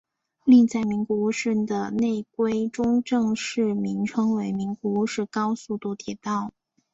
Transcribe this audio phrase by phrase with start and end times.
[0.45, 6.51] 另在名古屋市的内规中正式名称为名古屋市高速度铁道。